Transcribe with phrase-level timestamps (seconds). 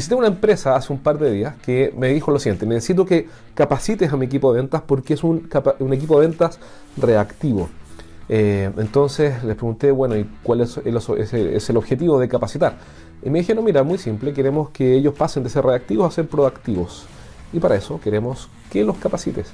[0.00, 3.28] visité una empresa hace un par de días que me dijo lo siguiente, necesito que
[3.52, 5.46] capacites a mi equipo de ventas porque es un,
[5.92, 6.58] equipo de ventas
[6.96, 7.68] reactivo.
[8.30, 12.78] Eh, entonces les pregunté, bueno, ¿y cuál es el, es el, objetivo de capacitar?
[13.22, 16.26] Y me dijeron, mira, muy simple, queremos que ellos pasen de ser reactivos a ser
[16.28, 17.04] proactivos.
[17.52, 19.52] Y para eso queremos que los capacites.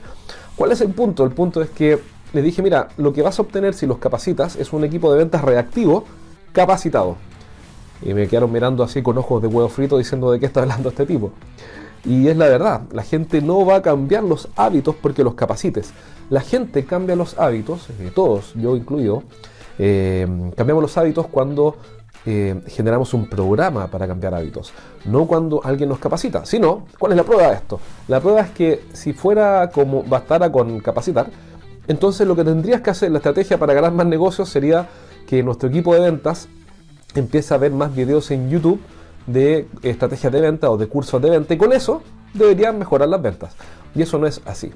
[0.55, 1.25] ¿Cuál es el punto?
[1.25, 1.99] El punto es que
[2.33, 5.19] les dije, mira, lo que vas a obtener si los capacitas es un equipo de
[5.19, 6.05] ventas reactivo
[6.53, 7.17] capacitado.
[8.03, 10.91] Y me quedaron mirando así con ojos de huevo frito diciendo de qué está hablando
[10.91, 11.32] este tipo.
[12.04, 15.93] Y es la verdad, la gente no va a cambiar los hábitos porque los capacites.
[16.31, 19.25] La gente cambia los hábitos, eh, todos, yo incluido,
[19.79, 21.77] eh, cambiamos los hábitos cuando
[22.25, 24.73] eh, generamos un programa para cambiar hábitos,
[25.04, 26.45] no cuando alguien nos capacita.
[26.45, 27.81] Sino, ¿cuál es la prueba de esto?
[28.09, 31.29] La prueba es que si fuera como bastara con capacitar,
[31.89, 34.89] entonces lo que tendrías que hacer, la estrategia para ganar más negocios sería
[35.27, 36.48] que nuestro equipo de ventas
[37.20, 38.80] empiece a ver más videos en YouTube
[39.27, 42.03] de estrategias de venta o de cursos de venta y con eso
[42.34, 43.56] deberían mejorar las ventas.
[43.95, 44.70] Y eso no es así.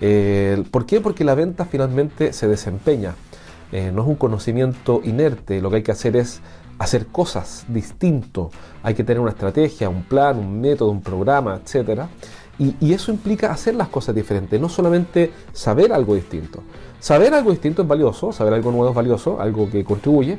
[0.00, 1.00] Eh, ¿Por qué?
[1.00, 3.14] Porque la venta finalmente se desempeña.
[3.72, 6.40] Eh, no es un conocimiento inerte, lo que hay que hacer es
[6.78, 8.50] hacer cosas distinto.
[8.82, 12.02] Hay que tener una estrategia, un plan, un método, un programa, etc.
[12.58, 16.62] Y, eso implica hacer las cosas diferentes, no solamente saber algo distinto.
[17.00, 20.38] Saber algo distinto es valioso, saber algo nuevo es valioso, algo que contribuye,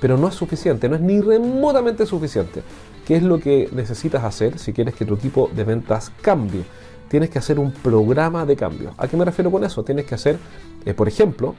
[0.00, 2.62] pero no es suficiente, no es ni remotamente suficiente.
[3.06, 6.64] ¿Qué es lo que necesitas hacer si quieres que tu equipo de ventas cambie?
[7.08, 8.92] Tienes que hacer un programa de cambio.
[8.98, 9.82] ¿A qué me refiero con eso?
[9.82, 10.38] Tienes que hacer,
[10.84, 11.54] eh, por ejemplo,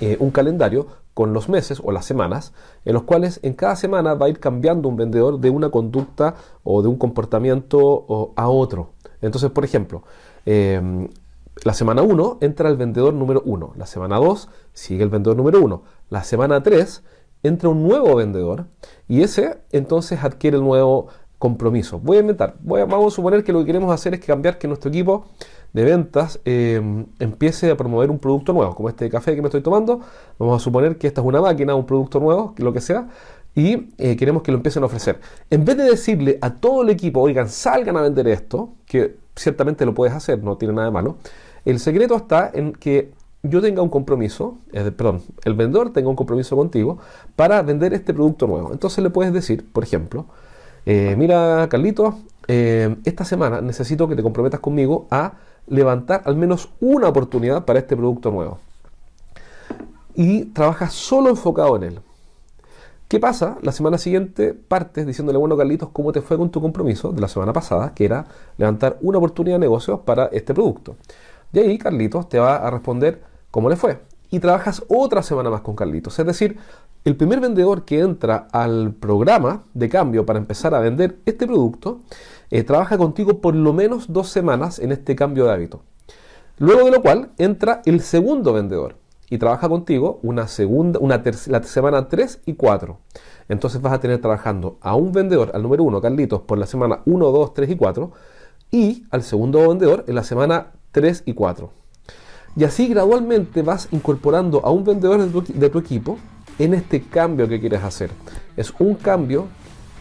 [0.00, 2.52] eh, un calendario con los meses o las semanas,
[2.84, 6.34] en los cuales en cada semana va a ir cambiando un vendedor de una conducta
[6.64, 8.90] o de un comportamiento a otro.
[9.22, 10.02] Entonces, por ejemplo,
[10.44, 11.08] em,
[11.62, 15.60] la semana 1 entra el vendedor número 1, la semana 2 sigue el vendedor número
[15.60, 17.04] 1, la semana 3
[17.44, 18.66] entra un nuevo vendedor
[19.06, 21.06] y ese entonces adquiere el nuevo
[21.38, 22.00] compromiso.
[22.00, 24.88] Voy a inventar, vamos a suponer que lo que queremos hacer es cambiar que nuestro
[24.88, 25.26] equipo
[25.74, 29.60] de ventas em, empiece a promover un producto nuevo, como este café que me estoy
[29.60, 30.00] tomando.
[30.38, 33.08] Vamos a suponer que esta es una máquina, un producto nuevo, lo que sea,
[33.54, 35.20] y eh, queremos que lo empiecen a ofrecer.
[35.50, 39.84] En vez de decirle a todo el equipo, oigan, salgan a vender esto, que ciertamente
[39.84, 41.18] lo puedes hacer, no tiene nada de malo,
[41.64, 43.12] el secreto está en que
[43.44, 46.98] yo tenga un compromiso, eh, perdón, el vendedor tenga un compromiso contigo
[47.36, 48.72] para vender este producto nuevo.
[48.72, 50.26] Entonces le puedes decir, por ejemplo,
[50.86, 55.34] eh, mira Carlito, esta semana necesito que te comprometas conmigo a
[55.66, 58.58] levantar al menos una oportunidad para este producto nuevo.
[60.14, 62.00] Y trabajas solo enfocado en él.
[63.08, 63.58] ¿Qué pasa?
[63.62, 67.28] La semana siguiente partes diciéndole, bueno Carlitos, ¿cómo te fue con tu compromiso de la
[67.28, 67.92] semana pasada?
[67.94, 70.96] Que era levantar una oportunidad de negocios para este producto.
[71.52, 73.22] Y ahí Carlitos te va a responder
[73.54, 74.00] cómo le fue.
[74.32, 76.18] Y trabajas otra semana más con Carlitos.
[76.18, 76.56] Es decir,
[77.04, 82.00] el primer vendedor que entra al programa de cambio para empezar a vender este producto
[82.50, 85.82] eh, trabaja contigo por lo menos dos semanas en este cambio de hábito.
[86.58, 88.96] Luego de lo cual entra el segundo vendedor
[89.30, 92.98] y trabaja contigo una segunda, una la semana 3 y 4.
[93.48, 97.02] Entonces vas a tener trabajando a un vendedor, al número 1, Carlitos, por la semana
[97.06, 98.10] 1, 2, 3 y 4,
[98.72, 101.83] y al segundo vendedor en la semana 3 y 4.
[102.56, 106.18] Y así gradualmente vas incorporando a un vendedor de tu equipo
[106.58, 108.10] en este cambio que quieres hacer.
[108.56, 109.46] Es un cambio,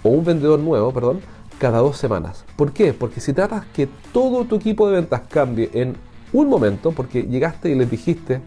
[0.03, 1.21] o un vendedor nuevo, perdón,
[1.57, 2.45] cada dos semanas.
[2.55, 2.93] ¿Por qué?
[2.93, 5.95] Porque si tratas que todo tu equipo de ventas cambie en
[6.31, 8.41] un momento, porque llegaste y les dijiste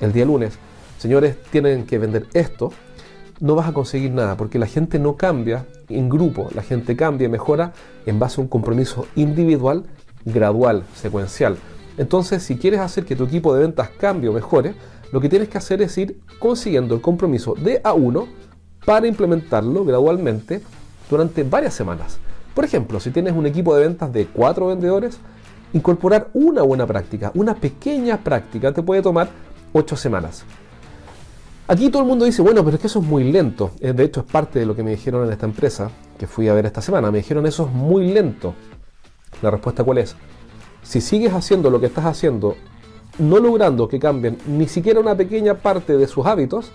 [0.00, 0.58] el día lunes,
[0.98, 2.72] señores, tienen que vender esto,
[3.40, 7.26] no vas a conseguir nada, porque la gente no cambia en grupo, la gente cambia
[7.26, 7.72] y mejora
[8.06, 9.84] en base a un compromiso individual,
[10.24, 11.56] gradual, secuencial.
[11.98, 14.74] Entonces, si quieres hacer que tu equipo de ventas cambie o mejore,
[15.12, 18.26] lo que tienes que hacer es ir consiguiendo el compromiso de a uno
[18.84, 20.62] para implementarlo gradualmente
[21.10, 22.18] durante varias semanas.
[22.54, 25.18] Por ejemplo, si tienes un equipo de ventas de cuatro vendedores,
[25.72, 29.28] incorporar una buena práctica, una pequeña práctica, te puede tomar
[29.72, 30.44] ocho semanas.
[31.68, 33.70] Aquí todo el mundo dice, bueno, pero es que eso es muy lento.
[33.80, 36.48] Eh, de hecho, es parte de lo que me dijeron en esta empresa que fui
[36.48, 37.10] a ver esta semana.
[37.10, 38.54] Me dijeron, eso es muy lento.
[39.40, 40.16] La respuesta cuál es?
[40.82, 42.56] Si sigues haciendo lo que estás haciendo,
[43.18, 46.72] no logrando que cambien ni siquiera una pequeña parte de sus hábitos,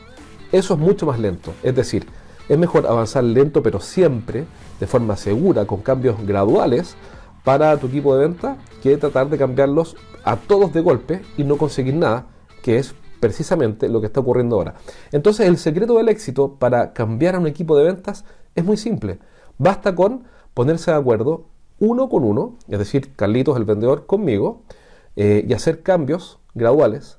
[0.52, 1.54] eso es mucho más lento.
[1.64, 2.08] Es decir,
[2.48, 4.46] es mejor avanzar lento, pero siempre
[4.80, 6.96] de forma segura, con cambios graduales
[7.44, 11.58] para tu equipo de venta, que tratar de cambiarlos a todos de golpe y no
[11.58, 12.28] conseguir nada,
[12.62, 14.76] que es precisamente lo que está ocurriendo ahora.
[15.12, 18.26] Entonces el secreto del éxito para cambiar a un equipo de ventas
[18.56, 19.20] es muy simple.
[19.58, 21.46] Basta con ponerse de acuerdo
[21.80, 24.62] uno con uno, es decir, Carlitos el vendedor conmigo,
[25.16, 27.18] eh, y hacer cambios graduales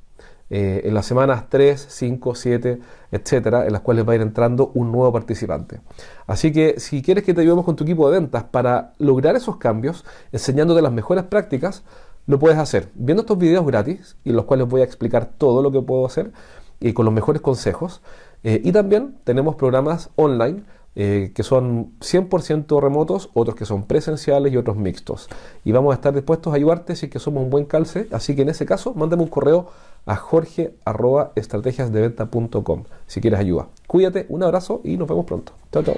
[0.50, 2.80] eh, en las semanas 3, 5, 7,
[3.12, 5.80] etcétera, en las cuales va a ir entrando un nuevo participante.
[6.26, 9.56] Así que si quieres que te ayudemos con tu equipo de ventas para lograr esos
[9.58, 11.82] cambios, enseñándote las mejores prácticas,
[12.26, 15.62] lo puedes hacer viendo estos videos gratis y en los cuales voy a explicar todo
[15.62, 16.32] lo que puedo hacer
[16.80, 18.00] y con los mejores consejos.
[18.42, 20.62] Eh, y también tenemos programas online
[21.00, 25.28] eh, que son 100% remotos, otros que son presenciales y otros mixtos.
[25.64, 28.08] Y vamos a estar dispuestos a ayudarte si es que somos un buen calce.
[28.10, 29.68] Así que en ese caso, mándame un correo
[30.06, 33.68] a jorge.estrategiasdeventa.com si quieres ayuda.
[33.86, 35.52] Cuídate, un abrazo y nos vemos pronto.
[35.70, 35.94] Chao, chao.